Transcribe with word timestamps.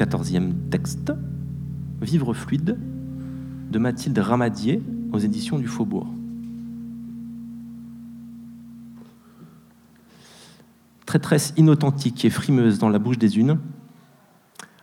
Quatorzième 0.00 0.54
texte, 0.70 1.12
Vivre 2.00 2.32
fluide, 2.32 2.78
de 3.70 3.78
Mathilde 3.78 4.18
Ramadier 4.18 4.82
aux 5.12 5.18
éditions 5.18 5.58
du 5.58 5.66
Faubourg. 5.66 6.06
Traîtresse 11.04 11.52
inauthentique 11.58 12.24
et 12.24 12.30
frimeuse 12.30 12.78
dans 12.78 12.88
la 12.88 12.98
bouche 12.98 13.18
des 13.18 13.38
unes, 13.38 13.58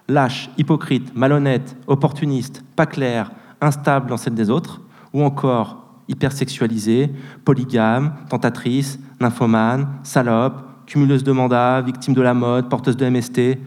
lâche, 0.08 0.52
hypocrite, 0.56 1.16
malhonnête, 1.16 1.76
opportuniste, 1.88 2.64
pas 2.76 2.86
claire, 2.86 3.32
instable 3.60 4.12
dans 4.12 4.18
celle 4.18 4.36
des 4.36 4.52
autres, 4.52 4.82
ou 5.14 5.24
encore 5.24 5.96
hypersexualisée, 6.10 7.10
polygame, 7.44 8.14
tentatrice, 8.30 9.00
nymphomane, 9.20 9.88
salope, 10.04 10.86
cumuleuse 10.86 11.24
de 11.24 11.32
mandats, 11.32 11.82
victime 11.82 12.14
de 12.14 12.22
la 12.22 12.36
mode, 12.36 12.70
porteuse 12.70 12.98
de 12.98 13.10
MST, 13.10 13.58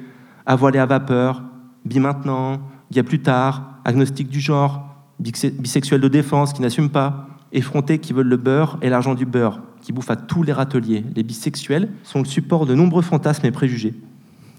avoilée 0.50 0.80
à 0.80 0.86
vapeur, 0.86 1.44
bi 1.84 2.00
maintenant, 2.00 2.60
a 2.94 3.02
plus 3.04 3.22
tard, 3.22 3.78
agnostique 3.84 4.28
du 4.28 4.40
genre, 4.40 4.84
bisexuelle 5.20 6.00
de 6.00 6.08
défense 6.08 6.52
qui 6.52 6.60
n'assume 6.60 6.90
pas, 6.90 7.28
effrontés 7.52 8.00
qui 8.00 8.12
veulent 8.12 8.26
le 8.26 8.36
beurre 8.36 8.76
et 8.82 8.88
l'argent 8.88 9.14
du 9.14 9.26
beurre, 9.26 9.60
qui 9.80 9.92
bouffent 9.92 10.10
à 10.10 10.16
tous 10.16 10.42
les 10.42 10.52
râteliers. 10.52 11.04
Les 11.14 11.22
bisexuels 11.22 11.88
sont 12.02 12.18
le 12.18 12.24
support 12.24 12.66
de 12.66 12.74
nombreux 12.74 13.02
fantasmes 13.02 13.46
et 13.46 13.52
préjugés. 13.52 13.94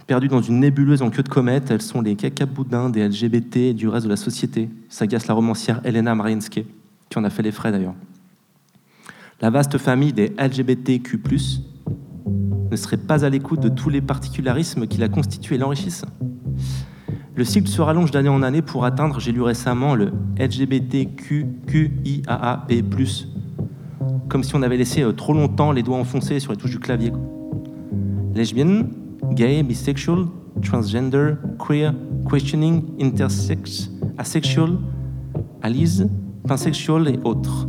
Perdues 0.08 0.30
dans 0.30 0.42
une 0.42 0.62
nébuleuse 0.62 1.02
en 1.02 1.10
queue 1.10 1.24
de 1.24 1.30
comète, 1.30 1.72
elles 1.72 1.82
sont 1.82 2.02
les 2.02 2.16
cacaboudins 2.16 2.90
des 2.90 3.06
LGBT 3.06 3.58
et 3.58 3.74
du 3.74 3.90
reste 3.90 4.06
de 4.06 4.12
la 4.12 4.18
société, 4.18 4.70
s'agace 4.88 5.28
la 5.28 5.34
romancière 5.34 5.82
Elena 5.84 6.16
Marinsky, 6.16 6.66
qui 7.10 7.20
en 7.20 7.26
a 7.26 7.30
fait 7.30 7.44
les 7.44 7.52
frais 7.52 7.74
d'ailleurs. 7.74 7.96
La 9.42 9.50
vaste 9.50 9.78
famille 9.78 10.14
des 10.14 10.34
LGBTQ+, 10.40 11.20
ne 12.72 12.76
serait 12.78 12.98
pas 12.98 13.24
à 13.26 13.30
l'écoute 13.30 13.60
de 13.60 13.70
tous 13.70 13.90
les 13.90 14.02
particularismes 14.02 14.88
qui 14.88 14.98
la 14.98 15.10
constituent 15.10 15.56
et 15.56 15.58
l'enrichissent. 15.58 16.06
Le 17.36 17.44
cycle 17.44 17.68
se 17.68 17.82
rallonge 17.82 18.12
d'année 18.12 18.30
en 18.30 18.42
année 18.44 18.62
pour 18.62 18.86
atteindre, 18.86 19.20
j'ai 19.20 19.32
lu 19.32 19.42
récemment, 19.42 19.96
le 19.96 20.12
LGBTQQIAAP+, 20.38 21.36
comme 24.30 24.44
si 24.44 24.56
on 24.56 24.62
avait 24.62 24.78
laissé 24.78 25.02
euh, 25.02 25.12
trop 25.12 25.34
longtemps 25.34 25.72
les 25.72 25.84
doigts 25.84 25.98
enfoncés 25.98 26.40
sur 26.40 26.52
les 26.52 26.58
touches 26.58 26.72
du 26.72 26.80
clavier. 26.80 27.12
Lesbienne, 28.34 28.90
gay, 29.32 29.64
bisexual, 29.64 30.26
transgender, 30.62 31.34
queer, 31.60 31.94
questioning, 32.30 32.84
intersex, 33.02 33.92
asexual, 34.18 34.78
alise, 35.62 36.08
pansexual 36.48 37.08
et 37.10 37.20
autres. 37.24 37.68